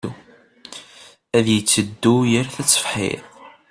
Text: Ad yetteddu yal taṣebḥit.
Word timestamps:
Ad 1.37 1.45
yetteddu 1.53 2.15
yal 2.31 2.47
taṣebḥit. 2.55 3.23